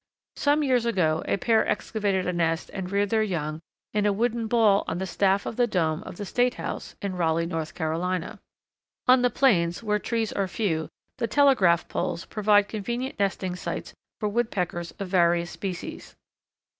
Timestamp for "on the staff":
4.87-5.45